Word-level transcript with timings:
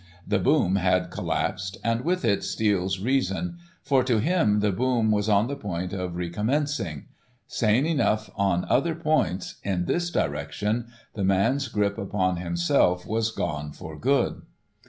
The 0.27 0.39
"boom" 0.39 0.77
had 0.77 1.11
collapsed, 1.11 1.77
and 1.83 2.01
with 2.03 2.25
it 2.25 2.43
Steele's 2.43 2.99
reason, 2.99 3.59
for 3.83 4.03
to 4.05 4.17
him 4.19 4.59
the 4.59 4.71
boom 4.71 5.11
was 5.11 5.29
on 5.29 5.45
the 5.45 5.55
point 5.55 5.93
of 5.93 6.15
recommencing; 6.15 7.05
sane 7.45 7.85
enough 7.85 8.27
on 8.35 8.65
other 8.67 8.95
points, 8.95 9.57
in 9.63 9.85
this 9.85 10.09
direction 10.09 10.87
the 11.13 11.23
man's 11.23 11.67
grip 11.67 11.99
upon 11.99 12.37
himself 12.37 13.05
was 13.05 13.29
gone 13.29 13.73
for 13.73 13.95
good. 13.95 14.41